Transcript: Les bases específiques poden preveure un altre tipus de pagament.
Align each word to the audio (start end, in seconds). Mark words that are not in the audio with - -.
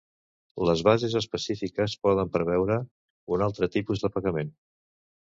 Les 0.67 0.79
bases 0.85 1.17
específiques 1.19 1.93
poden 2.07 2.31
preveure 2.37 2.77
un 3.37 3.43
altre 3.49 3.69
tipus 3.75 4.01
de 4.05 4.11
pagament. 4.17 4.51